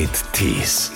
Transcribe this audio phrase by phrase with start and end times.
[0.00, 0.92] mit Tees.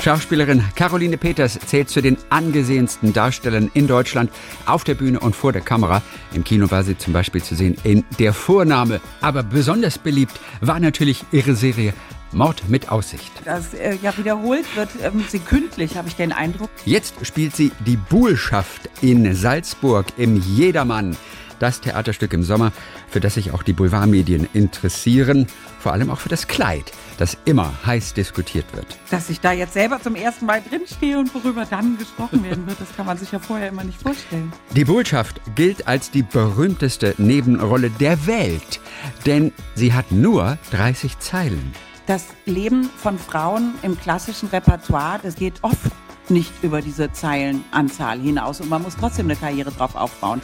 [0.00, 4.30] Schauspielerin Caroline Peters zählt zu den angesehensten Darstellern in Deutschland
[4.64, 6.00] auf der Bühne und vor der Kamera.
[6.32, 9.00] Im Kino war sie zum Beispiel zu sehen in Der Vorname.
[9.20, 11.94] Aber besonders beliebt war natürlich ihre Serie
[12.30, 13.32] Mord mit Aussicht.
[13.44, 16.70] Das äh, ja wiederholt wird ähm, sekündlich, habe ich den Eindruck.
[16.84, 21.16] Jetzt spielt sie die Buhlschaft in Salzburg im Jedermann.
[21.58, 22.70] Das Theaterstück im Sommer,
[23.08, 25.48] für das sich auch die Boulevardmedien interessieren,
[25.80, 28.86] vor allem auch für das Kleid, das immer heiß diskutiert wird.
[29.10, 32.80] Dass ich da jetzt selber zum ersten Mal drinstehe und worüber dann gesprochen werden wird,
[32.80, 34.52] das kann man sich ja vorher immer nicht vorstellen.
[34.74, 38.80] Die Botschaft gilt als die berühmteste Nebenrolle der Welt,
[39.26, 41.72] denn sie hat nur 30 Zeilen.
[42.06, 45.92] Das Leben von Frauen im klassischen Repertoire, das geht oft
[46.30, 50.40] nicht über diese Zeilenanzahl hinaus und man muss trotzdem eine Karriere drauf aufbauen.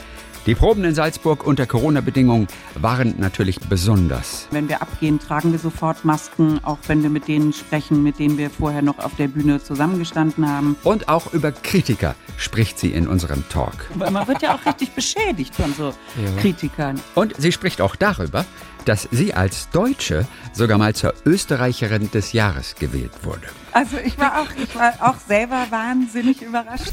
[0.47, 4.47] Die Proben in Salzburg unter Corona-Bedingungen waren natürlich besonders.
[4.51, 8.37] Wenn wir abgehen, tragen wir sofort Masken, auch wenn wir mit denen sprechen, mit denen
[8.37, 10.77] wir vorher noch auf der Bühne zusammengestanden haben.
[10.85, 13.91] Und auch über Kritiker spricht sie in unserem Talk.
[13.97, 15.95] Man wird ja auch richtig beschädigt von so
[16.39, 17.01] Kritikern.
[17.15, 18.45] Und sie spricht auch darüber,
[18.85, 23.47] dass sie als Deutsche sogar mal zur Österreicherin des Jahres gewählt wurde.
[23.73, 26.93] Also ich war auch, ich war auch selber wahnsinnig überrascht.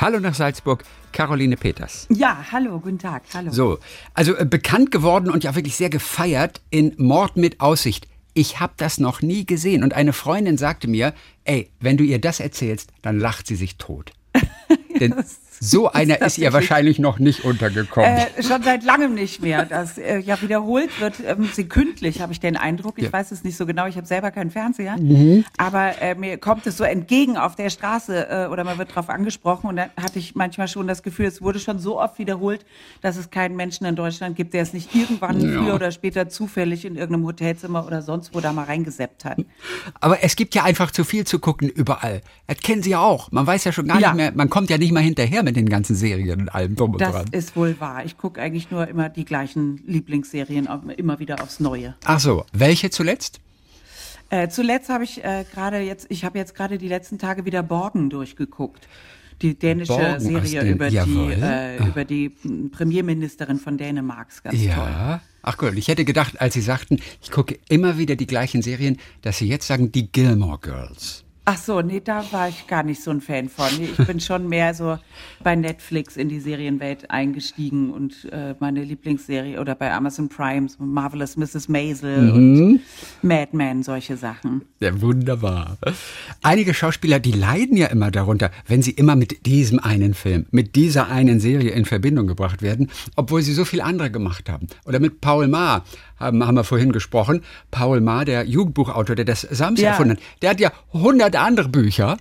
[0.00, 0.82] Hallo nach Salzburg,
[1.14, 2.06] Caroline Peters.
[2.10, 3.52] Ja, hallo, guten Tag, hallo.
[3.52, 3.78] So,
[4.14, 8.08] also äh, bekannt geworden und ja wirklich sehr gefeiert in Mord mit Aussicht.
[8.34, 12.20] Ich habe das noch nie gesehen und eine Freundin sagte mir, ey, wenn du ihr
[12.20, 14.12] das erzählst, dann lacht sie sich tot.
[15.00, 15.14] Denn
[15.70, 18.08] so einer ist ihr wahrscheinlich noch nicht untergekommen.
[18.36, 19.64] Äh, schon seit langem nicht mehr.
[19.64, 22.94] Das äh, ja wiederholt wird ähm, sekündlich, habe ich den Eindruck.
[22.98, 23.12] Ich Ja.
[23.12, 23.86] weiß es nicht so genau.
[23.86, 25.44] Ich habe selber keinen Fernseher, Mhm.
[25.56, 29.08] aber äh, mir kommt es so entgegen auf der Straße äh, oder man wird drauf
[29.08, 32.64] angesprochen und dann hatte ich manchmal schon das Gefühl, es wurde schon so oft wiederholt,
[33.00, 36.84] dass es keinen Menschen in Deutschland gibt, der es nicht irgendwann früher oder später zufällig
[36.84, 39.38] in irgendeinem Hotelzimmer oder sonst wo da mal reingeseppt hat.
[40.00, 42.20] Aber es gibt ja einfach zu viel zu gucken überall.
[42.46, 43.30] Das kennen Sie ja auch.
[43.32, 44.08] Man weiß ja schon gar Ja.
[44.08, 46.92] nicht mehr, man kommt ja nicht mal hinterher mit den ganzen Serien und allem drum
[46.92, 47.26] und Das dran.
[47.32, 48.04] ist wohl wahr.
[48.04, 51.94] Ich gucke eigentlich nur immer die gleichen Lieblingsserien, immer wieder aufs Neue.
[52.04, 53.40] Ach so, welche zuletzt?
[54.30, 57.62] Äh, zuletzt habe ich äh, gerade jetzt, ich habe jetzt gerade die letzten Tage wieder
[57.62, 58.88] Borgen durchgeguckt.
[59.42, 61.34] Die dänische Borgen Serie den- über jawohl.
[61.36, 64.42] die, äh, über die m, Premierministerin von Dänemarks.
[64.42, 64.66] Ganz toll.
[64.66, 65.20] Ja.
[65.42, 68.96] Ach gut, ich hätte gedacht, als Sie sagten, ich gucke immer wieder die gleichen Serien,
[69.22, 71.23] dass Sie jetzt sagen, die Gilmore Girls.
[71.46, 73.66] Ach so, nee, da war ich gar nicht so ein Fan von.
[73.78, 74.98] Nee, ich bin schon mehr so
[75.42, 80.82] bei Netflix in die Serienwelt eingestiegen und äh, meine Lieblingsserie oder bei Amazon Prime, so
[80.82, 81.68] Marvelous Mrs.
[81.68, 82.80] Maisel und
[83.20, 84.62] Mad Men, solche Sachen.
[84.80, 85.76] Ja, wunderbar.
[86.42, 90.76] Einige Schauspieler, die leiden ja immer darunter, wenn sie immer mit diesem einen Film, mit
[90.76, 94.66] dieser einen Serie in Verbindung gebracht werden, obwohl sie so viel andere gemacht haben.
[94.86, 95.84] Oder mit Paul Maar
[96.16, 97.42] haben, haben wir vorhin gesprochen.
[97.70, 99.90] Paul Maar, der Jugendbuchautor, der das Sams Ja.
[99.90, 102.16] erfunden hat, der hat ja hunderte andere Bücher.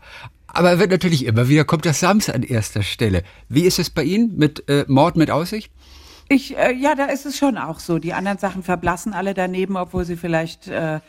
[0.48, 3.24] Aber er wird natürlich immer wieder, kommt das Sams an erster Stelle.
[3.50, 5.72] Wie ist es bei Ihnen mit äh, Mord mit Aussicht?
[6.30, 7.98] Ich, äh, ja, da ist es schon auch so.
[8.00, 11.00] Die anderen Sachen verblassen alle daneben, obwohl sie vielleicht äh,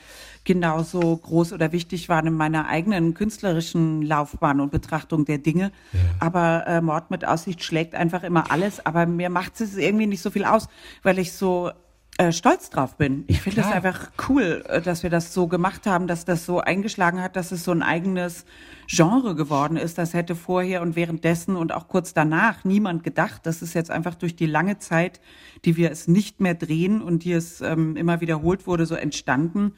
[0.44, 5.72] genauso groß oder wichtig waren in meiner eigenen künstlerischen Laufbahn und Betrachtung der Dinge.
[6.20, 8.84] Aber äh, Mord mit Aussicht schlägt einfach immer alles.
[8.84, 10.68] Aber mir macht es irgendwie nicht so viel aus,
[11.02, 11.70] weil ich so
[12.16, 13.24] äh, stolz drauf bin.
[13.26, 16.60] Ich finde es einfach cool, äh, dass wir das so gemacht haben, dass das so
[16.60, 18.44] eingeschlagen hat, dass es so ein eigenes
[18.86, 19.98] Genre geworden ist.
[19.98, 23.40] Das hätte vorher und währenddessen und auch kurz danach niemand gedacht.
[23.44, 25.20] Das ist jetzt einfach durch die lange Zeit,
[25.64, 29.74] die wir es nicht mehr drehen und die es ähm, immer wiederholt wurde, so entstanden.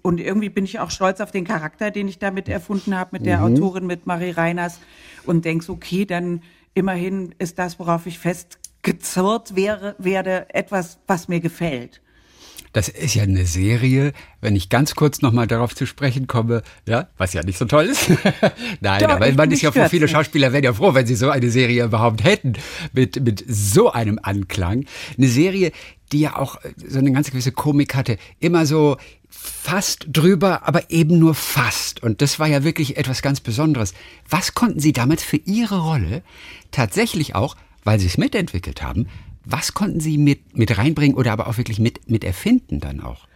[0.00, 3.26] Und irgendwie bin ich auch stolz auf den Charakter, den ich damit erfunden habe, mit
[3.26, 4.80] der Autorin, mit Marie Reiners.
[5.24, 6.42] Und denkst, okay, dann
[6.74, 8.18] immerhin ist das, worauf ich
[8.84, 12.00] festgezurrt wäre, werde, etwas, was mir gefällt.
[12.72, 17.08] Das ist ja eine Serie, wenn ich ganz kurz nochmal darauf zu sprechen komme, ja,
[17.18, 18.10] was ja nicht so toll ist.
[18.80, 20.08] Nein, Doch, aber man ist ja, stört's viele.
[20.08, 22.54] Schauspieler wären ja froh, wenn sie so eine Serie überhaupt hätten,
[22.92, 24.86] mit, mit so einem Anklang.
[25.16, 25.70] Eine Serie,
[26.10, 28.18] die ja auch äh, so eine ganz gewisse Komik hatte.
[28.40, 28.96] Immer so
[29.28, 32.02] fast drüber, aber eben nur fast.
[32.02, 33.94] Und das war ja wirklich etwas ganz Besonderes.
[34.28, 36.22] Was konnten Sie damals für Ihre Rolle
[36.72, 37.54] tatsächlich auch,
[37.84, 39.06] weil Sie es mitentwickelt haben,
[39.44, 43.26] was konnten Sie mit, mit reinbringen oder aber auch wirklich mit, mit erfinden dann auch?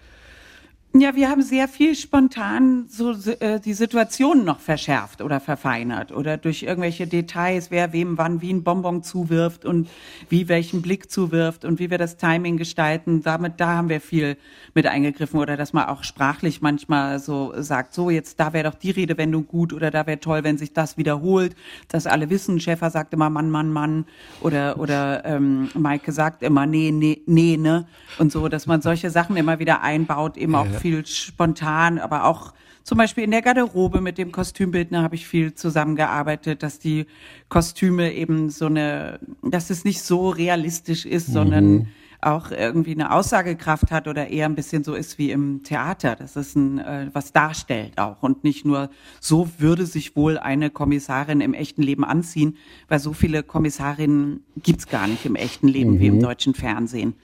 [0.95, 6.39] Ja, wir haben sehr viel spontan so äh, die Situation noch verschärft oder verfeinert oder
[6.39, 9.91] durch irgendwelche Details, wer wem wann wie ein Bonbon zuwirft und
[10.31, 13.23] wie welchen Blick zuwirft und wie wir das Timing gestalten.
[13.23, 14.39] Damit da haben wir viel
[14.73, 18.79] mit eingegriffen oder dass man auch sprachlich manchmal so sagt, so jetzt da wäre doch
[18.79, 21.55] die Redewendung gut oder da wäre toll, wenn sich das wiederholt,
[21.89, 22.61] dass alle wissen.
[22.61, 24.07] Schäfer sagt immer Mann, Mann, Mann
[24.41, 27.87] oder oder ähm, Maike sagt immer nee, nee, nee, ne
[28.19, 32.53] und so, dass man solche Sachen immer wieder einbaut, eben auch viel spontan, aber auch
[32.89, 37.05] zum Beispiel in der Garderobe mit dem Kostümbildner habe ich viel zusammengearbeitet, dass die
[37.51, 41.33] Kostüme eben so eine, dass es nicht so realistisch ist, mhm.
[41.33, 41.89] sondern
[42.21, 46.35] auch irgendwie eine Aussagekraft hat oder eher ein bisschen so ist wie im Theater, dass
[46.37, 48.91] es ein, äh, was darstellt auch und nicht nur
[49.21, 52.57] so würde sich wohl eine Kommissarin im echten Leben anziehen,
[52.89, 56.01] weil so viele Kommissarinnen gibt's gar nicht im echten Leben mhm.
[56.01, 56.23] wie im mhm.
[56.23, 57.15] deutschen Fernsehen.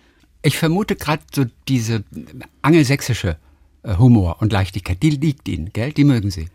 [0.42, 2.04] Ich vermute gerade so diese
[2.60, 3.38] angelsächsische
[3.84, 5.92] Humor und Leichtigkeit, die liegt Ihnen, gell?
[5.92, 6.48] Die mögen Sie.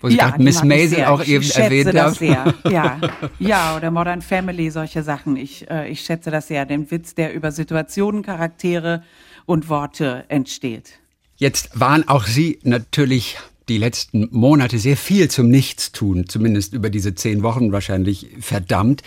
[0.00, 1.94] Wo Sie ja, gerade Miss Maisel auch ich eben erwähnt haben.
[1.94, 2.54] das sehr.
[2.70, 3.00] Ja.
[3.38, 5.36] ja, oder Modern Family, solche Sachen.
[5.36, 9.02] Ich, äh, ich schätze das sehr, den Witz, der über Situationen, Charaktere
[9.46, 10.98] und Worte entsteht.
[11.36, 13.36] Jetzt waren auch Sie natürlich
[13.68, 19.02] die letzten Monate sehr viel zum Nichtstun, zumindest über diese zehn Wochen wahrscheinlich verdammt.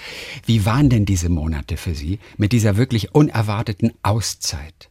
[0.45, 4.88] Wie waren denn diese Monate für Sie mit dieser wirklich unerwarteten Auszeit?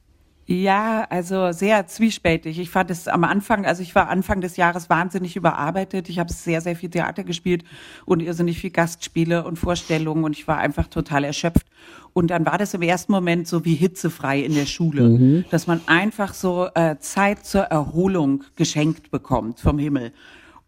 [0.50, 2.58] Ja, also sehr zwiespältig.
[2.58, 6.08] Ich fand es am Anfang, also ich war Anfang des Jahres wahnsinnig überarbeitet.
[6.08, 7.64] Ich habe sehr, sehr viel Theater gespielt
[8.06, 11.66] und irrsinnig viel Gastspiele und Vorstellungen und ich war einfach total erschöpft.
[12.14, 15.44] Und dann war das im ersten Moment so wie hitzefrei in der Schule, mhm.
[15.50, 20.12] dass man einfach so äh, Zeit zur Erholung geschenkt bekommt vom Himmel.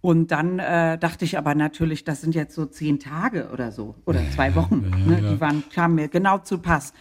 [0.02, 3.94] Und dann äh, dachte ich aber natürlich, das sind jetzt so zehn Tage oder so
[4.04, 4.90] oder zwei Wochen.
[4.90, 5.30] Ja, ne?
[5.32, 6.92] Die waren kamen mir genau zu Pass.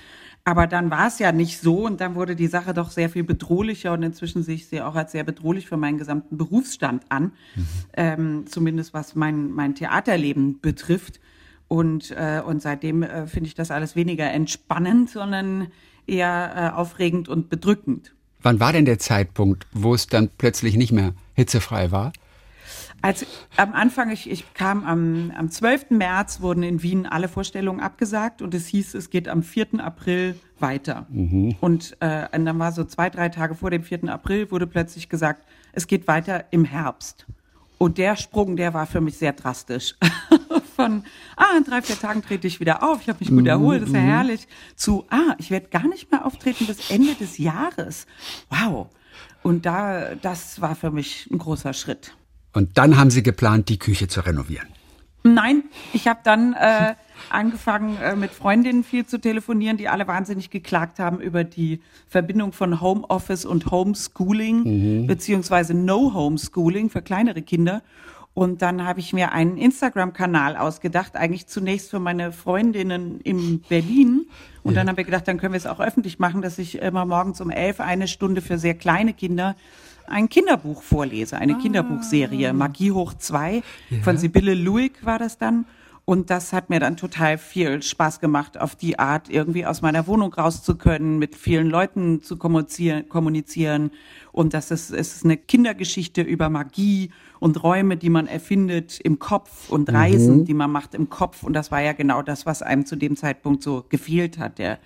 [0.49, 3.23] Aber dann war es ja nicht so und dann wurde die Sache doch sehr viel
[3.23, 7.33] bedrohlicher und inzwischen sehe ich sie auch als sehr bedrohlich für meinen gesamten Berufsstand an,
[7.55, 7.65] mhm.
[7.93, 11.19] ähm, zumindest was mein, mein Theaterleben betrifft.
[11.67, 15.67] Und, äh, und seitdem äh, finde ich das alles weniger entspannend, sondern
[16.07, 18.15] eher äh, aufregend und bedrückend.
[18.41, 22.11] Wann war denn der Zeitpunkt, wo es dann plötzlich nicht mehr hitzefrei war?
[23.01, 23.25] Als
[23.55, 25.91] am Anfang, ich, ich kam am, am 12.
[25.91, 29.79] März, wurden in Wien alle Vorstellungen abgesagt und es hieß, es geht am 4.
[29.79, 31.05] April weiter.
[31.09, 31.55] Mhm.
[31.61, 34.09] Und, äh, und dann war so zwei, drei Tage vor dem 4.
[34.09, 37.25] April, wurde plötzlich gesagt, es geht weiter im Herbst.
[37.77, 39.95] Und der Sprung, der war für mich sehr drastisch.
[40.75, 41.03] Von,
[41.35, 43.81] ah, in drei, vier Tagen trete ich wieder auf, ich habe mich gut mhm, erholt,
[43.81, 44.07] das ist ja mhm.
[44.07, 48.05] herrlich, zu, ah, ich werde gar nicht mehr auftreten bis Ende des Jahres.
[48.49, 48.87] Wow.
[49.43, 52.13] Und da, das war für mich ein großer Schritt.
[52.53, 54.67] Und dann haben Sie geplant, die Küche zu renovieren.
[55.23, 55.63] Nein,
[55.93, 56.95] ich habe dann äh,
[57.29, 62.53] angefangen, äh, mit Freundinnen viel zu telefonieren, die alle wahnsinnig geklagt haben über die Verbindung
[62.53, 65.07] von Homeoffice und Homeschooling, mhm.
[65.07, 67.81] beziehungsweise No Homeschooling für kleinere Kinder.
[68.39, 74.27] Und dann habe ich mir einen Instagram-Kanal ausgedacht, eigentlich zunächst für meine Freundinnen in Berlin.
[74.63, 74.80] Und ja.
[74.80, 77.41] dann haben wir gedacht, dann können wir es auch öffentlich machen, dass ich immer morgens
[77.41, 79.57] um elf eine Stunde für sehr kleine Kinder
[80.07, 81.59] ein Kinderbuch vorlese, eine ah.
[81.62, 82.53] Kinderbuchserie.
[82.53, 84.00] Magie hoch zwei ja.
[84.03, 85.65] von Sibylle Luig war das dann.
[86.09, 90.07] Und das hat mir dann total viel Spaß gemacht, auf die Art irgendwie aus meiner
[90.07, 93.91] Wohnung raus zu können, mit vielen Leuten zu kommunizieren.
[94.31, 99.69] Und das ist, ist eine Kindergeschichte über Magie und Räume, die man erfindet im Kopf
[99.69, 100.45] und Reisen, mhm.
[100.45, 101.44] die man macht im Kopf.
[101.44, 104.79] Und das war ja genau das, was einem zu dem Zeitpunkt so gefehlt hat, der,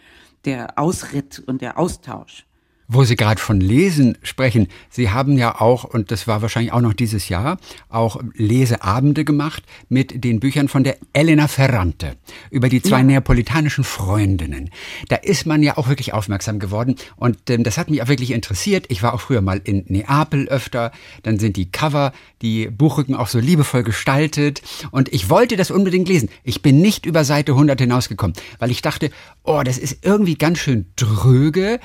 [0.44, 2.46] der Ausritt und der Austausch.
[2.96, 6.82] Wo Sie gerade von Lesen sprechen, Sie haben ja auch, und das war wahrscheinlich auch
[6.82, 7.58] noch dieses Jahr,
[7.90, 12.18] auch Leseabende gemacht mit den Büchern von der Elena Ferrante
[12.52, 13.04] über die zwei ja.
[13.04, 14.70] neapolitanischen Freundinnen.
[15.10, 18.30] Da ist man ja auch wirklich aufmerksam geworden und ähm, das hat mich auch wirklich
[18.30, 18.86] interessiert.
[18.90, 20.92] Ich war auch früher mal in Neapel öfter,
[21.24, 22.14] dann sind die Cover,
[22.44, 26.30] die Buchrücken auch so liebevoll gestaltet und ich wollte das unbedingt lesen.
[26.44, 29.10] Ich bin nicht über Seite 100 hinausgekommen, weil ich dachte,
[29.42, 31.80] oh, das ist irgendwie ganz schön dröge.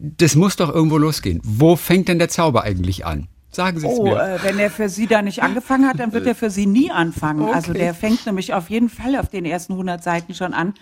[0.00, 1.40] Das muss doch irgendwo losgehen.
[1.44, 3.28] Wo fängt denn der Zauber eigentlich an?
[3.52, 4.16] Sagen Sie es oh, mir.
[4.16, 6.90] Äh, wenn er für Sie da nicht angefangen hat, dann wird er für Sie nie
[6.90, 7.42] anfangen.
[7.42, 7.52] Okay.
[7.52, 10.74] Also der fängt nämlich auf jeden Fall auf den ersten 100 Seiten schon an.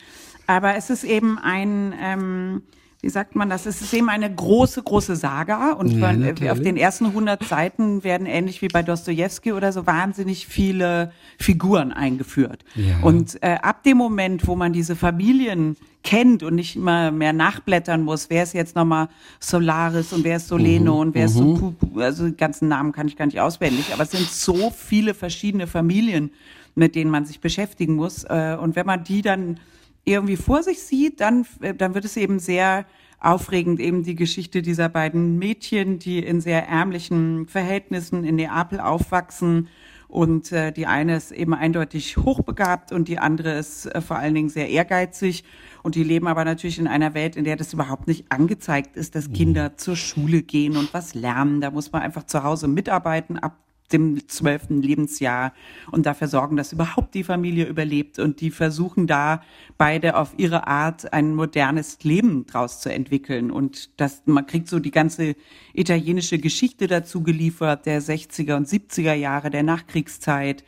[0.47, 2.63] Aber es ist eben ein, ähm,
[3.01, 3.65] wie sagt man das?
[3.65, 5.73] Es ist eben eine große, große Saga.
[5.73, 9.73] Und ja, von, äh, auf den ersten 100 Seiten werden ähnlich wie bei Dostoevsky oder
[9.73, 12.65] so wahnsinnig viele Figuren eingeführt.
[12.75, 12.99] Ja.
[13.03, 18.03] Und äh, ab dem Moment, wo man diese Familien kennt und nicht immer mehr nachblättern
[18.03, 21.01] muss, wer ist jetzt nochmal Solaris und wer ist Soleno mhm.
[21.01, 22.01] und wer ist so, mhm.
[22.01, 25.69] also die ganzen Namen kann ich gar nicht auswendig, aber es sind so viele verschiedene
[25.69, 26.31] Familien,
[26.75, 28.25] mit denen man sich beschäftigen muss.
[28.25, 29.61] Äh, und wenn man die dann
[30.09, 32.87] irgendwie vor sich sieht, dann, äh, dann wird es eben sehr
[33.21, 39.69] aufregend, eben die Geschichte dieser beiden Mädchen, die in sehr ärmlichen Verhältnissen in Neapel aufwachsen
[40.09, 44.35] und äh, die eine ist eben eindeutig hochbegabt und die andere ist äh, vor allen
[44.35, 45.45] Dingen sehr ehrgeizig.
[45.83, 49.15] Und die leben aber natürlich in einer Welt, in der das überhaupt nicht angezeigt ist,
[49.15, 49.77] dass Kinder mhm.
[49.77, 51.61] zur Schule gehen und was lernen.
[51.61, 53.59] Da muss man einfach zu Hause mitarbeiten ab
[53.93, 55.53] dem zwölften Lebensjahr
[55.91, 58.19] und dafür sorgen, dass überhaupt die Familie überlebt.
[58.19, 59.43] Und die versuchen da
[59.77, 63.51] beide auf ihre Art ein modernes Leben draus zu entwickeln.
[63.51, 65.35] Und das, man kriegt so die ganze
[65.73, 70.65] italienische Geschichte dazu geliefert, der 60er und 70er Jahre, der Nachkriegszeit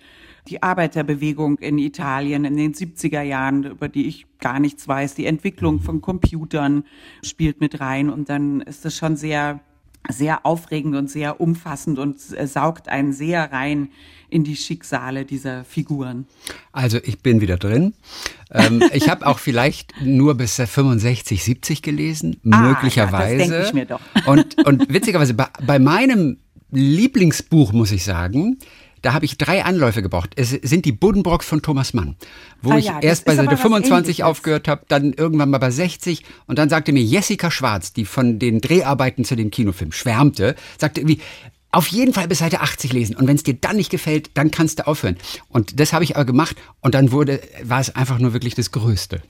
[0.49, 5.27] die Arbeiterbewegung in Italien in den 70er Jahren, über die ich gar nichts weiß, die
[5.27, 6.85] Entwicklung von Computern
[7.23, 9.61] spielt mit rein und dann ist es schon sehr
[10.09, 13.91] sehr aufregend und sehr umfassend und äh, saugt einen sehr rein
[14.31, 16.27] in die Schicksale dieser Figuren.
[16.73, 17.95] Also ich bin wieder drin.
[18.51, 23.33] Ähm, ich habe auch vielleicht nur bis 65, 70 gelesen, ah, möglicherweise.
[23.33, 24.01] Ja, das denke ich mir doch.
[24.27, 26.39] Und, und witzigerweise, bei, bei meinem
[26.71, 28.59] Lieblingsbuch, muss ich sagen,
[29.03, 30.33] da habe ich drei Anläufe gebraucht.
[30.37, 32.17] Es sind die Buddenbrocks von Thomas Mann,
[32.63, 36.25] wo ah, ich ja, erst bei Seite 25 aufgehört habe, dann irgendwann mal bei 60
[36.47, 41.01] und dann sagte mir Jessica Schwarz, die von den Dreharbeiten zu dem Kinofilm schwärmte, sagte
[41.01, 41.21] irgendwie,
[41.73, 43.17] auf jeden Fall bis Seite 80 lesen.
[43.17, 45.17] Und wenn es dir dann nicht gefällt, dann kannst du aufhören.
[45.49, 48.73] Und das habe ich aber gemacht und dann wurde, war es einfach nur wirklich das
[48.73, 49.23] Größte.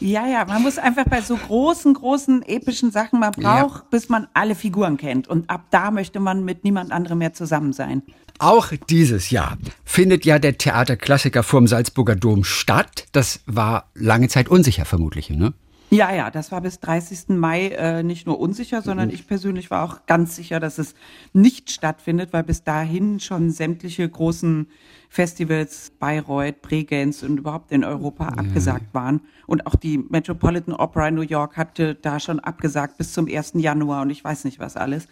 [0.00, 3.86] Ja, ja, man muss einfach bei so großen, großen, epischen Sachen, man braucht, ja.
[3.90, 5.28] bis man alle Figuren kennt.
[5.28, 8.02] Und ab da möchte man mit niemand anderem mehr zusammen sein.
[8.38, 13.06] Auch dieses Jahr findet ja der Theaterklassiker vorm Salzburger Dom statt.
[13.12, 15.52] Das war lange Zeit unsicher, vermutlich, ne?
[15.92, 17.28] Ja, ja, das war bis 30.
[17.28, 19.14] Mai äh, nicht nur unsicher, sondern mhm.
[19.14, 20.94] ich persönlich war auch ganz sicher, dass es
[21.34, 24.68] nicht stattfindet, weil bis dahin schon sämtliche großen
[25.10, 28.38] Festivals, Bayreuth, Bregenz und überhaupt in Europa ja.
[28.38, 29.20] abgesagt waren.
[29.46, 33.52] Und auch die Metropolitan Opera in New York hatte da schon abgesagt bis zum 1.
[33.56, 35.08] Januar und ich weiß nicht was alles.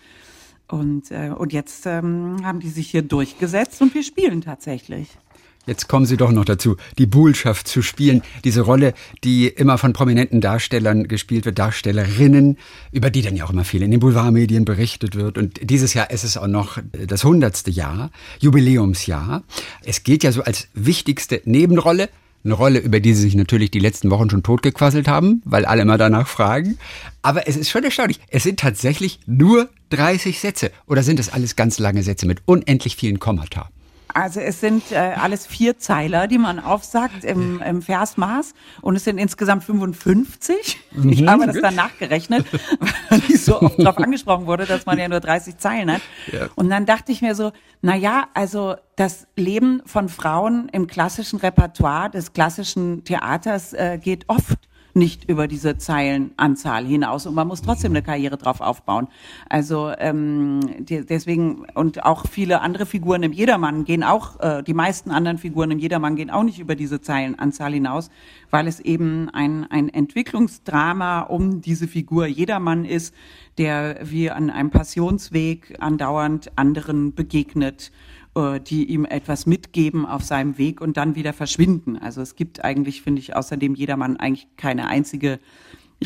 [0.66, 5.18] Und, äh, und jetzt ähm, haben die sich hier durchgesetzt und wir spielen tatsächlich.
[5.66, 8.22] Jetzt kommen Sie doch noch dazu, die Buhlschaft zu spielen.
[8.44, 12.56] Diese Rolle, die immer von prominenten Darstellern gespielt wird, Darstellerinnen,
[12.92, 15.36] über die dann ja auch immer viel in den Boulevardmedien berichtet wird.
[15.36, 19.42] Und dieses Jahr ist es auch noch das hundertste Jahr, Jubiläumsjahr.
[19.84, 22.08] Es gilt ja so als wichtigste Nebenrolle
[22.42, 25.82] eine Rolle, über die sie sich natürlich die letzten Wochen schon totgequasselt haben, weil alle
[25.82, 26.78] immer danach fragen.
[27.20, 28.18] Aber es ist schon erstaunlich.
[28.28, 30.70] Es sind tatsächlich nur 30 Sätze.
[30.86, 33.68] Oder sind das alles ganz lange Sätze mit unendlich vielen Kommata?
[34.14, 39.04] Also es sind äh, alles vier Zeiler, die man aufsagt im, im Versmaß und es
[39.04, 40.78] sind insgesamt 55.
[40.92, 41.10] Mhm.
[41.10, 42.46] Ich habe das dann nachgerechnet,
[43.10, 46.00] weil ich so oft darauf angesprochen wurde, dass man ja nur 30 Zeilen hat.
[46.32, 46.48] Ja.
[46.56, 51.38] Und dann dachte ich mir so, na ja, also das Leben von Frauen im klassischen
[51.38, 54.58] Repertoire des klassischen Theaters äh, geht oft
[54.94, 59.08] nicht über diese Zeilenanzahl hinaus und man muss trotzdem eine Karriere drauf aufbauen.
[59.48, 64.74] Also ähm, die, deswegen und auch viele andere Figuren im Jedermann gehen auch, äh, die
[64.74, 68.10] meisten anderen Figuren im Jedermann gehen auch nicht über diese Zeilenanzahl hinaus,
[68.50, 73.14] weil es eben ein, ein Entwicklungsdrama um diese Figur Jedermann ist,
[73.58, 77.92] der wie an einem Passionsweg andauernd anderen begegnet
[78.36, 81.96] die ihm etwas mitgeben auf seinem Weg und dann wieder verschwinden.
[81.96, 85.40] Also es gibt eigentlich, finde ich, außerdem jedermann eigentlich keine einzige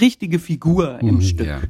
[0.00, 1.46] richtige Figur im mhm, Stück.
[1.46, 1.60] Ja.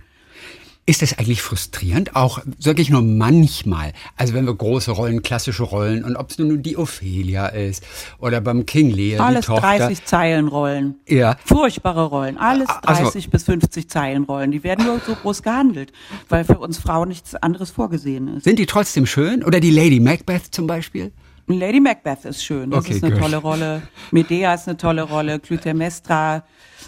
[0.87, 2.14] Ist das eigentlich frustrierend?
[2.14, 3.95] Auch wirklich nur manchmal.
[4.17, 7.83] Also wenn wir große Rollen, klassische Rollen und ob es nun die Ophelia ist
[8.19, 9.79] oder beim King Lear, Alles die Tochter.
[9.79, 10.97] 30 Zeilen Rollen.
[11.09, 11.37] Ja.
[11.47, 12.37] Furchtbare Rollen.
[12.37, 14.50] Alles 30 also, bis 50 Zeilen Rollen.
[14.50, 15.91] Die werden nur so groß gehandelt,
[16.29, 18.45] weil für uns Frauen nichts anderes vorgesehen ist.
[18.45, 19.43] Sind die trotzdem schön?
[19.43, 21.12] Oder die Lady Macbeth zum Beispiel?
[21.46, 22.70] Lady Macbeth ist schön.
[22.70, 23.22] Das okay, ist eine good.
[23.22, 23.82] tolle Rolle.
[24.10, 25.38] Medea ist eine tolle Rolle.
[25.40, 26.44] Clytemnestra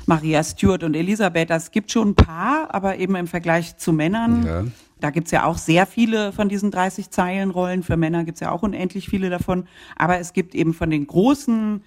[0.07, 1.51] Maria Stuart und Elisabeth.
[1.51, 4.47] Es gibt schon ein paar, aber eben im Vergleich zu Männern.
[4.47, 4.65] Ja.
[5.01, 7.83] Da gibt's ja auch sehr viele von diesen 30 Zeilenrollen.
[7.83, 9.67] Für Männer gibt's ja auch unendlich viele davon.
[9.97, 11.83] Aber es gibt eben von den großen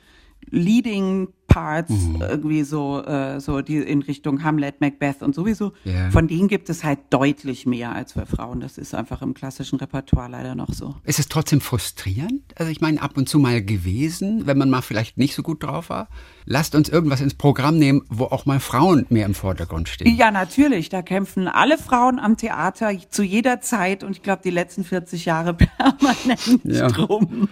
[0.51, 2.21] Leading Parts mhm.
[2.21, 5.73] irgendwie so äh, so die in Richtung Hamlet, Macbeth und sowieso.
[5.85, 6.11] Yeah.
[6.11, 8.61] Von denen gibt es halt deutlich mehr als für Frauen.
[8.61, 10.95] Das ist einfach im klassischen Repertoire leider noch so.
[11.03, 12.43] Ist es trotzdem frustrierend?
[12.55, 15.63] Also ich meine ab und zu mal gewesen, wenn man mal vielleicht nicht so gut
[15.63, 16.07] drauf war.
[16.45, 20.15] Lasst uns irgendwas ins Programm nehmen, wo auch mal Frauen mehr im Vordergrund stehen.
[20.15, 20.89] Ja, natürlich.
[20.89, 25.25] Da kämpfen alle Frauen am Theater zu jeder Zeit und ich glaube die letzten 40
[25.25, 26.87] Jahre permanent ja.
[26.87, 27.49] drum.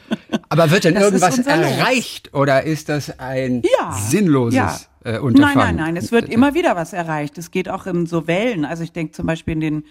[0.50, 4.78] Aber wird denn das irgendwas erreicht oder ist das ein ja, sinnloses ja.
[5.04, 5.58] äh, Unterfangen?
[5.58, 5.98] Nein, nein, nein.
[5.98, 7.38] Es wird immer wieder was erreicht.
[7.38, 8.66] Es geht auch in so Wellen.
[8.66, 9.84] Also ich denke zum Beispiel in den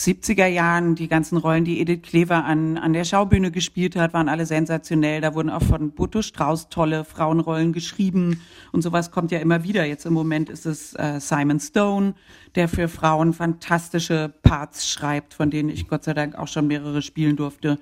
[0.00, 4.30] 70er Jahren, die ganzen Rollen, die Edith Klever an, an der Schaubühne gespielt hat, waren
[4.30, 5.20] alle sensationell.
[5.20, 8.40] Da wurden auch von Butto Strauß tolle Frauenrollen geschrieben
[8.72, 9.84] und sowas kommt ja immer wieder.
[9.84, 12.14] Jetzt im Moment ist es äh, Simon Stone,
[12.54, 17.02] der für Frauen fantastische Parts schreibt, von denen ich Gott sei Dank auch schon mehrere
[17.02, 17.78] spielen durfte.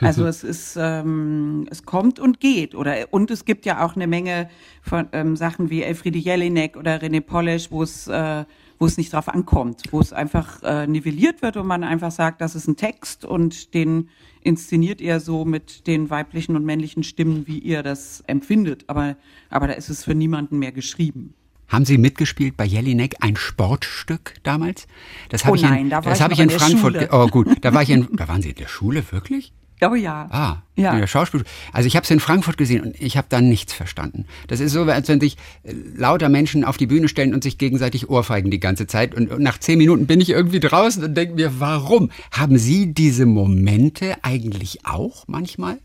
[0.00, 2.74] Also es ist, ähm, es kommt und geht.
[2.74, 4.48] Oder und es gibt ja auch eine Menge
[4.82, 8.44] von ähm, Sachen wie Elfriede Jelinek oder René Polish, wo es äh,
[8.78, 12.40] wo es nicht drauf ankommt, wo es einfach äh, nivelliert wird und man einfach sagt,
[12.40, 14.08] das ist ein Text und den
[14.42, 18.84] inszeniert ihr so mit den weiblichen und männlichen Stimmen, wie ihr das empfindet.
[18.88, 19.16] Aber,
[19.50, 21.34] aber da ist es für niemanden mehr geschrieben.
[21.68, 24.86] Haben Sie mitgespielt bei Jelinek ein Sportstück damals?
[25.30, 26.94] Das habe oh ich nein, in, da war das ich habe ich in Frankfurt.
[26.94, 27.08] Schule.
[27.12, 29.54] Oh gut, da war ich in, da waren Sie in der Schule wirklich?
[29.84, 30.28] Oh ja.
[30.30, 30.92] Ah, Ja.
[30.94, 31.42] in der Schauspiel.
[31.72, 34.26] Also ich habe es in Frankfurt gesehen und ich habe da nichts verstanden.
[34.46, 37.58] Das ist so, als wenn sich äh, lauter Menschen auf die Bühne stellen und sich
[37.58, 39.14] gegenseitig ohrfeigen die ganze Zeit.
[39.14, 42.10] Und, und nach zehn Minuten bin ich irgendwie draußen und denke mir, warum?
[42.30, 45.78] Haben Sie diese Momente eigentlich auch manchmal?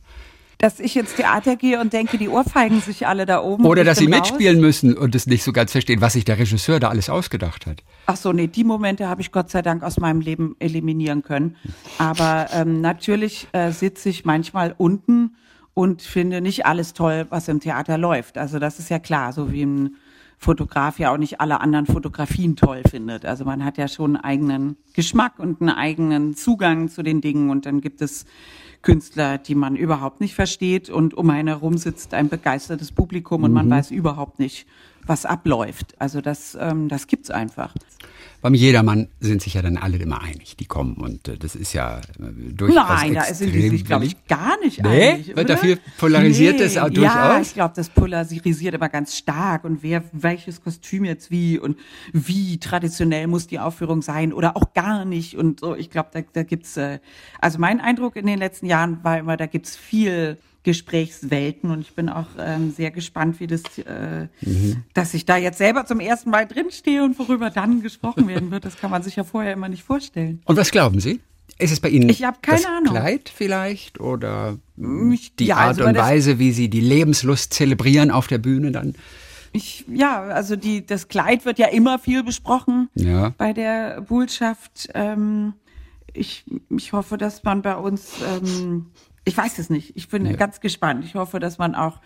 [0.59, 3.65] Dass ich ins Theater gehe und denke, die ohrfeigen sich alle da oben.
[3.65, 4.21] Oder dass Sie raus.
[4.21, 7.67] mitspielen müssen und es nicht so ganz verstehen, was sich der Regisseur da alles ausgedacht
[7.67, 7.83] hat?
[8.07, 11.55] Ach so, nee, die Momente habe ich Gott sei Dank aus meinem Leben eliminieren können.
[11.99, 15.35] Aber ähm, natürlich äh, sitze ich manchmal unten
[15.75, 18.39] und finde nicht alles toll, was im Theater läuft.
[18.39, 19.95] Also das ist ja klar, so wie ein
[20.39, 23.25] Fotograf ja auch nicht alle anderen Fotografien toll findet.
[23.25, 27.49] Also man hat ja schon einen eigenen Geschmack und einen eigenen Zugang zu den Dingen
[27.49, 28.25] und dann gibt es
[28.81, 33.53] Künstler, die man überhaupt nicht versteht und um einen herum sitzt ein begeistertes Publikum und
[33.53, 34.67] man weiß überhaupt nicht,
[35.05, 35.95] was abläuft.
[35.99, 37.73] Also das, ähm, das gibt's einfach.
[38.41, 40.93] Beim Jedermann sind sich ja dann alle immer einig, die kommen.
[40.95, 44.59] Und äh, das ist ja äh, durchaus Nein, da sind die sich, glaube ich, gar
[44.59, 45.09] nicht Nee?
[45.13, 45.35] einig.
[45.35, 47.47] Wird dafür polarisiert das auch Ja, durchaus?
[47.47, 49.63] ich glaube, das polarisiert aber ganz stark.
[49.63, 51.77] Und wer welches Kostüm jetzt wie und
[52.13, 55.35] wie traditionell muss die Aufführung sein oder auch gar nicht.
[55.35, 56.99] Und so, ich glaube, da, da gibt's äh,
[57.41, 61.93] also mein Eindruck in den letzten Jahren war immer, da gibt's viel Gesprächswelten und ich
[61.95, 64.83] bin auch ähm, sehr gespannt, wie das, äh, Mhm.
[64.93, 68.65] dass ich da jetzt selber zum ersten Mal drinstehe und worüber dann gesprochen werden wird.
[68.65, 70.41] Das kann man sich ja vorher immer nicht vorstellen.
[70.45, 71.19] Und was glauben Sie?
[71.59, 72.93] Ist es bei Ihnen Ich keine das Ahnung.
[72.93, 74.57] Kleid vielleicht oder
[75.13, 78.71] Ich- die ja, Art also und Weise, wie Sie die Lebenslust zelebrieren auf der Bühne
[78.71, 78.93] dann?
[79.53, 83.33] Ich, ja, also die, das Kleid wird ja immer viel besprochen Ja.
[83.37, 84.89] bei der Bullschaft.
[84.93, 85.53] Ähm,
[86.13, 88.11] ich, ich hoffe, dass man bei uns,
[88.43, 88.87] ähm,
[89.27, 90.33] ich weiß es nicht, ich bin Ja.
[90.33, 91.05] ganz gespannt.
[91.05, 91.99] Ich hoffe, dass man auch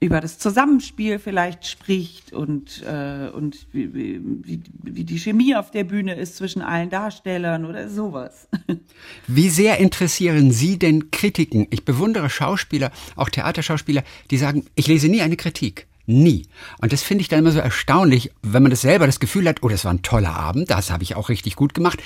[0.00, 5.72] über das Zusammenspiel vielleicht spricht und, äh, und wie, wie, wie- wie die Chemie auf
[5.72, 8.46] der Bühne ist zwischen allen Darstellern oder sowas.
[9.26, 11.66] Wie sehr interessieren Sie denn Kritiken?
[11.70, 15.87] Ich bewundere Schauspieler, auch Theaterschauspieler, die sagen, ich lese nie eine Kritik.
[16.10, 16.46] Nie.
[16.80, 19.62] Und das finde ich dann immer so erstaunlich, wenn man das selber das Gefühl hat,
[19.62, 22.02] oh, das war ein toller Abend, das habe ich auch richtig gut gemacht,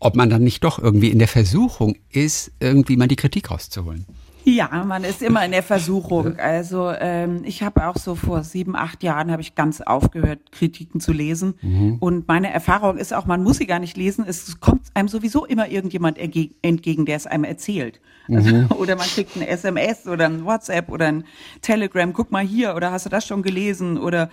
[0.00, 4.06] ob man dann nicht doch irgendwie in der Versuchung ist, irgendwie mal die Kritik rauszuholen.
[4.44, 6.38] Ja, man ist immer in der Versuchung.
[6.38, 11.00] Also ähm, ich habe auch so vor sieben, acht Jahren habe ich ganz aufgehört, Kritiken
[11.00, 11.54] zu lesen.
[12.00, 14.24] Und meine Erfahrung ist auch, man muss sie gar nicht lesen.
[14.28, 18.00] Es kommt einem sowieso immer irgendjemand entgegen, der es einem erzählt.
[18.28, 21.24] Also, oder man kriegt ein SMS oder ein WhatsApp oder ein
[21.62, 22.12] Telegram.
[22.12, 24.28] Guck mal hier oder hast du das schon gelesen oder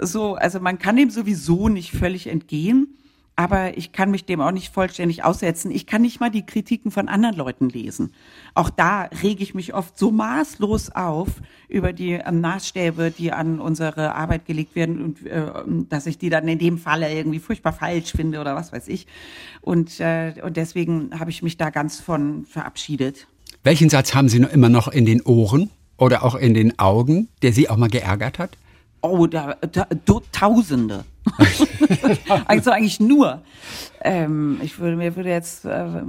[0.00, 0.34] so.
[0.34, 2.98] Also man kann dem sowieso nicht völlig entgehen.
[3.34, 5.70] Aber ich kann mich dem auch nicht vollständig aussetzen.
[5.70, 8.12] Ich kann nicht mal die Kritiken von anderen Leuten lesen.
[8.54, 11.28] Auch da rege ich mich oft so maßlos auf
[11.68, 15.46] über die ähm, Maßstäbe, die an unsere Arbeit gelegt werden und äh,
[15.88, 19.06] dass ich die dann in dem Falle irgendwie furchtbar falsch finde oder was weiß ich.
[19.62, 23.26] Und, äh, und deswegen habe ich mich da ganz von verabschiedet.
[23.64, 27.28] Welchen Satz haben Sie noch immer noch in den Ohren oder auch in den Augen,
[27.40, 28.58] der Sie auch mal geärgert hat?
[29.02, 31.04] Oh, da, da, da Tausende.
[32.46, 33.42] also eigentlich nur.
[34.00, 36.02] Ähm, ich würde mir würde jetzt, äh,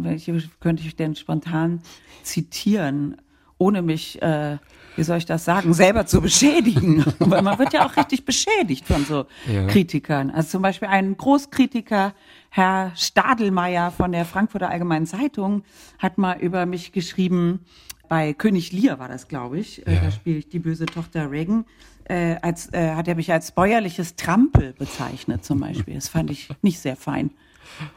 [0.60, 1.82] könnte ich denn spontan
[2.23, 3.17] zitieren,
[3.58, 4.58] ohne mich, äh,
[4.95, 7.03] wie soll ich das sagen, selber zu beschädigen.
[7.19, 9.65] Weil man wird ja auch richtig beschädigt von so Ja.
[9.67, 10.29] Kritikern.
[10.29, 12.13] Also zum Beispiel ein Großkritiker,
[12.49, 15.63] Herr Stadelmeier von der Frankfurter Allgemeinen Zeitung,
[15.99, 17.62] hat mal über mich geschrieben,
[18.10, 20.01] bei König Lear war das, glaube ich, äh, Ja.
[20.01, 21.65] da spiele ich die böse Tochter Reagan,
[22.06, 25.96] äh, als, äh, hat er mich als bäuerliches Trampel bezeichnet zum Beispiel.
[25.96, 27.32] Das fand ich nicht sehr fein.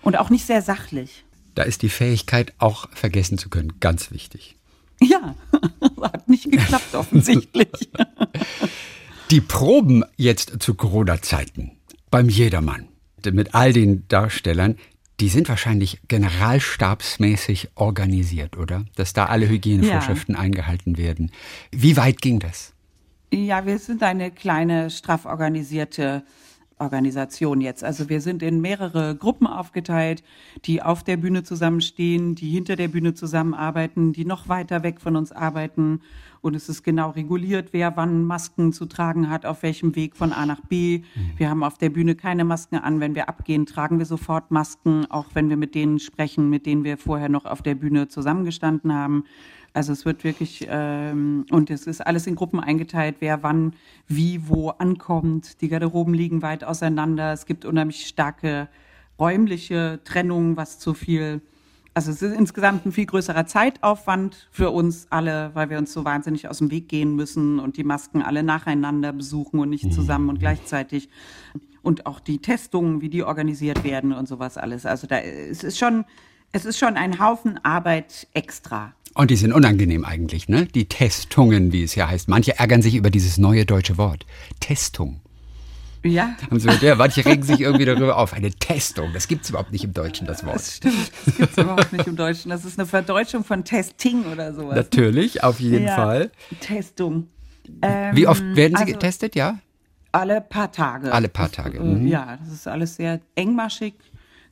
[0.03, 1.25] Und auch nicht sehr sachlich.
[1.55, 4.57] Da ist die Fähigkeit, auch vergessen zu können, ganz wichtig.
[4.99, 5.35] Ja,
[6.03, 7.69] hat nicht geklappt offensichtlich.
[9.31, 11.73] Die Proben jetzt zu Corona-Zeiten
[12.11, 12.89] beim Jedermann
[13.33, 14.77] mit all den Darstellern,
[15.21, 18.85] die sind wahrscheinlich generalstabsmäßig organisiert, oder?
[18.95, 21.33] Dass da alle Hygienevorschriften eingehalten werden.
[21.73, 22.73] Wie weit ging das?
[23.33, 26.23] Ja, wir sind eine kleine, straff organisierte
[26.79, 27.83] Organisation jetzt.
[27.83, 30.23] Also wir sind in mehrere Gruppen aufgeteilt,
[30.67, 35.17] die auf der Bühne zusammenstehen, die hinter der Bühne zusammenarbeiten, die noch weiter weg von
[35.17, 36.01] uns arbeiten
[36.47, 40.33] und es ist genau reguliert, wer wann Masken zu tragen hat, auf welchem Weg von
[40.33, 40.99] A nach B.
[40.99, 41.31] Mhm.
[41.37, 43.01] Wir haben auf der Bühne keine Masken an.
[43.01, 46.85] Wenn wir abgehen, tragen wir sofort Masken, auch wenn wir mit denen sprechen, mit denen
[46.85, 49.25] wir vorher noch auf der Bühne zusammengestanden haben.
[49.77, 53.75] Also es wird wirklich, ähm, und es ist alles in Gruppen eingeteilt, wer wann,
[54.09, 55.61] wie, wo ankommt.
[55.61, 57.35] Die Garderoben liegen weit auseinander.
[57.35, 58.69] Es gibt unheimlich starke
[59.19, 61.43] räumliche Trennung, was zu viel
[61.93, 66.05] also es ist insgesamt ein viel größerer Zeitaufwand für uns alle, weil wir uns so
[66.05, 70.29] wahnsinnig aus dem Weg gehen müssen und die Masken alle nacheinander besuchen und nicht zusammen
[70.29, 71.09] und gleichzeitig.
[71.81, 74.85] Und auch die Testungen, wie die organisiert werden und sowas alles.
[74.85, 76.05] Also da es ist schon,
[76.57, 78.95] es ist schon ein Haufen Arbeit extra.
[79.13, 80.65] Und die sind unangenehm eigentlich, ne?
[80.65, 82.29] Die Testungen, wie es ja heißt.
[82.29, 84.25] Manche ärgern sich über dieses neue deutsche Wort.
[84.59, 85.21] Testung.
[86.03, 86.35] Ja.
[86.51, 88.33] Haben sie ja, manche regen sich irgendwie darüber auf.
[88.33, 90.57] Eine Testung, das gibt es überhaupt nicht im Deutschen, das Wort.
[90.57, 92.51] Das stimmt, das gibt es überhaupt nicht im Deutschen.
[92.51, 94.77] Das ist eine Verdeutschung von Testing oder sowas.
[94.77, 95.95] Natürlich, auf jeden ja.
[95.95, 96.31] Fall.
[96.61, 97.29] Testung.
[97.83, 99.59] Ähm, Wie oft werden Sie also, getestet, ja?
[100.13, 101.13] Alle paar Tage.
[101.13, 101.79] Alle paar Tage.
[101.79, 102.07] Äh, mhm.
[102.07, 103.95] Ja, das ist alles sehr engmaschig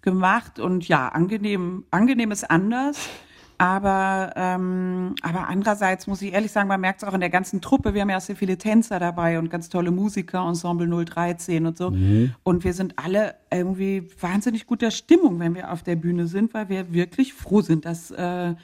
[0.04, 3.08] gemacht und ja, angenehm, angenehm ist anders.
[3.56, 7.60] Aber, ähm, aber andererseits muss ich ehrlich sagen, man merkt es auch in der ganzen
[7.60, 7.94] Truppe.
[7.94, 11.90] Wir haben ja sehr viele Tänzer dabei und ganz tolle Musiker, Ensemble 013 und so.
[11.90, 12.34] Mhm.
[12.42, 16.68] Und wir sind alle irgendwie wahnsinnig guter Stimmung, wenn wir auf der Bühne sind, weil
[16.68, 18.54] wir wirklich froh sind, dass, äh,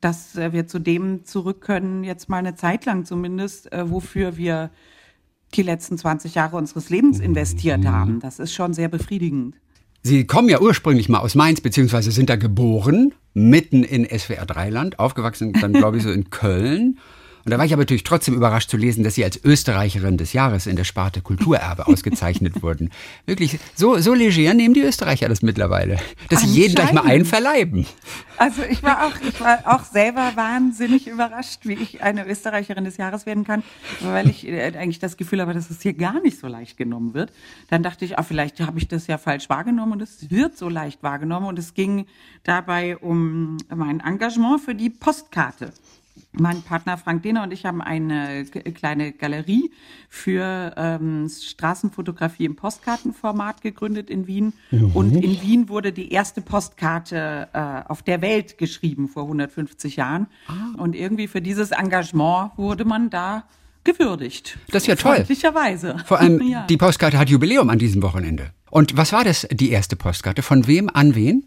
[0.00, 4.70] dass wir zu dem zurück können, jetzt mal eine Zeit lang zumindest, äh, wofür wir
[5.54, 7.88] die letzten 20 Jahre unseres Lebens investiert mhm.
[7.88, 8.20] haben.
[8.20, 9.56] Das ist schon sehr befriedigend.
[10.06, 15.00] Sie kommen ja ursprünglich mal aus Mainz, beziehungsweise sind da geboren, mitten in SWR Dreiland,
[15.00, 16.98] aufgewachsen dann, glaube ich, so in Köln
[17.46, 20.32] und da war ich aber natürlich trotzdem überrascht zu lesen, dass Sie als Österreicherin des
[20.32, 22.90] Jahres in der Sparte Kulturerbe ausgezeichnet wurden.
[23.24, 27.24] Wirklich, so, so leger nehmen die Österreicher das mittlerweile, dass sie jeden gleich mal einen
[27.24, 27.86] verleiben.
[28.36, 32.96] Also ich war auch, ich war auch selber wahnsinnig überrascht, wie ich eine Österreicherin des
[32.96, 33.62] Jahres werden kann,
[34.00, 37.14] weil ich äh, eigentlich das Gefühl habe, dass es hier gar nicht so leicht genommen
[37.14, 37.30] wird.
[37.70, 40.68] Dann dachte ich, ah, vielleicht habe ich das ja falsch wahrgenommen und es wird so
[40.68, 42.06] leicht wahrgenommen und es ging
[42.42, 45.72] dabei um mein Engagement für die Postkarte.
[46.32, 49.70] Mein Partner Frank Dehner und ich haben eine kleine Galerie
[50.08, 54.52] für ähm, Straßenfotografie im Postkartenformat gegründet in Wien.
[54.70, 54.90] Mhm.
[54.92, 60.26] Und in Wien wurde die erste Postkarte äh, auf der Welt geschrieben vor 150 Jahren.
[60.48, 60.78] Ah.
[60.78, 63.44] Und irgendwie für dieses Engagement wurde man da
[63.84, 64.58] gewürdigt.
[64.70, 65.14] Das ist ja toll.
[65.16, 65.96] Freundlicherweise.
[66.04, 66.66] Vor allem, ja.
[66.66, 68.50] die Postkarte hat Jubiläum an diesem Wochenende.
[68.70, 70.42] Und was war das, die erste Postkarte?
[70.42, 71.46] Von wem an wen?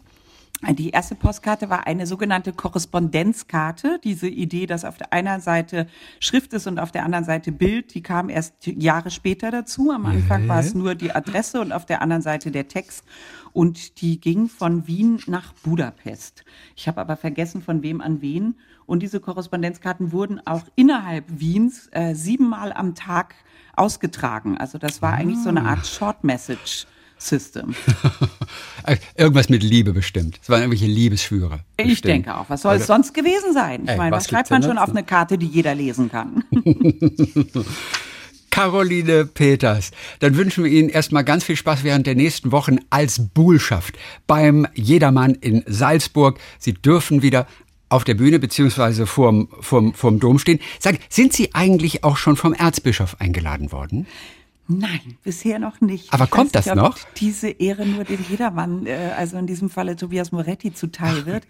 [0.68, 3.98] Die erste Postkarte war eine sogenannte Korrespondenzkarte.
[4.04, 5.86] Diese Idee, dass auf der einen Seite
[6.20, 9.90] Schrift ist und auf der anderen Seite Bild, die kam erst Jahre später dazu.
[9.90, 13.04] Am Anfang war es nur die Adresse und auf der anderen Seite der Text.
[13.52, 16.44] Und die ging von Wien nach Budapest.
[16.76, 18.56] Ich habe aber vergessen, von wem an wen.
[18.84, 23.34] Und diese Korrespondenzkarten wurden auch innerhalb Wiens äh, siebenmal am Tag
[23.76, 24.58] ausgetragen.
[24.58, 26.86] Also das war eigentlich so eine Art Short Message.
[27.20, 27.74] System.
[29.16, 30.38] Irgendwas mit Liebe bestimmt.
[30.42, 31.60] Es waren irgendwelche Liebesschwüre.
[31.76, 31.92] Bestimmt.
[31.92, 32.48] Ich denke auch.
[32.48, 33.82] Was soll es sonst gewesen sein?
[33.84, 36.44] Ich Ey, meine, was, was schreibt man schon auf eine Karte, die jeder lesen kann?
[38.50, 39.90] Caroline Peters.
[40.18, 44.66] Dann wünschen wir Ihnen erstmal ganz viel Spaß während der nächsten Wochen als Buhlschaft beim
[44.74, 46.38] Jedermann in Salzburg.
[46.58, 47.46] Sie dürfen wieder
[47.88, 50.60] auf der Bühne beziehungsweise vorm, vorm, vorm Dom stehen.
[50.78, 54.06] Sagen, sind Sie eigentlich auch schon vom Erzbischof eingeladen worden?
[54.72, 56.12] Nein, bisher noch nicht.
[56.12, 56.96] Aber ich kommt das nicht, noch?
[57.16, 61.44] Diese Ehre nur dem Jedermann, äh, also in diesem Falle Tobias Moretti zuteil wird.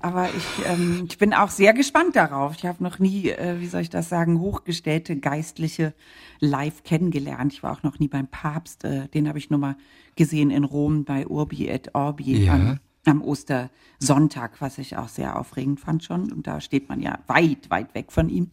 [0.00, 2.54] Aber ich, ähm, ich bin auch sehr gespannt darauf.
[2.56, 5.92] Ich habe noch nie, äh, wie soll ich das sagen, hochgestellte Geistliche
[6.40, 7.52] live kennengelernt.
[7.52, 8.84] Ich war auch noch nie beim Papst.
[8.84, 9.76] Äh, den habe ich nur mal
[10.16, 12.44] gesehen in Rom bei Urbi et Orbi.
[12.44, 12.54] Ja.
[12.54, 16.32] Am, am Ostersonntag, was ich auch sehr aufregend fand schon.
[16.32, 18.50] Und da steht man ja weit, weit weg von ihm.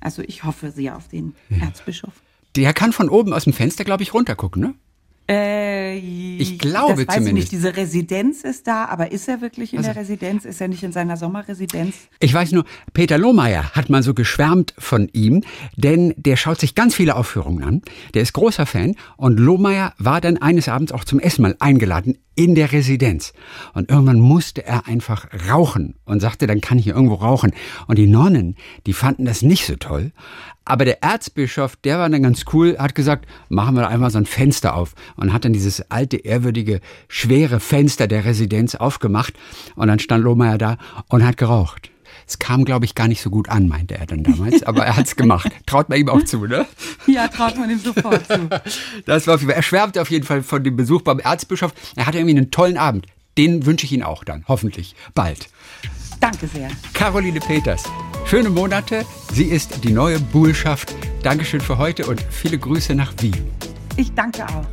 [0.00, 1.66] Also ich hoffe sehr auf den ja.
[1.66, 2.22] Erzbischof.
[2.62, 4.74] Der kann von oben aus dem Fenster, glaube ich, runtergucken, ne?
[5.30, 7.28] Äh, ich glaube das weiß zumindest.
[7.28, 10.46] Ich nicht, diese Residenz ist da, aber ist er wirklich in also, der Residenz?
[10.46, 11.94] Ist er nicht in seiner Sommerresidenz?
[12.18, 15.44] Ich weiß nur, Peter Lohmeier hat mal so geschwärmt von ihm,
[15.76, 17.82] denn der schaut sich ganz viele Aufführungen an.
[18.14, 22.16] Der ist großer Fan und Lohmeier war dann eines Abends auch zum Essen mal eingeladen
[22.38, 23.32] in der Residenz.
[23.74, 27.50] Und irgendwann musste er einfach rauchen und sagte, dann kann ich hier irgendwo rauchen.
[27.88, 28.54] Und die Nonnen,
[28.86, 30.12] die fanden das nicht so toll.
[30.64, 34.24] Aber der Erzbischof, der war dann ganz cool, hat gesagt, machen wir einmal so ein
[34.26, 34.94] Fenster auf.
[35.16, 39.34] Und hat dann dieses alte, ehrwürdige, schwere Fenster der Residenz aufgemacht.
[39.74, 41.90] Und dann stand Lohmeier da und hat geraucht.
[42.28, 44.96] Es kam, glaube ich, gar nicht so gut an, meinte er dann damals, aber er
[44.96, 45.50] hat es gemacht.
[45.66, 46.66] Traut man ihm auch zu, ne?
[47.06, 48.48] Ja, traut man ihm sofort zu.
[49.06, 51.72] Das war Fall, er schwärmte auf jeden Fall von dem Besuch beim Erzbischof.
[51.96, 53.06] Er hatte irgendwie einen tollen Abend.
[53.38, 55.48] Den wünsche ich Ihnen auch dann, hoffentlich, bald.
[56.20, 56.68] Danke sehr.
[56.92, 57.84] Caroline Peters,
[58.26, 59.06] Schöne Monate.
[59.32, 60.94] Sie ist die neue Buhlschaft.
[61.22, 63.50] Dankeschön für heute und viele Grüße nach Wien.
[63.96, 64.66] Ich danke auch.